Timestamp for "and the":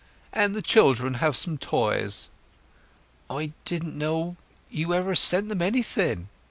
0.33-0.63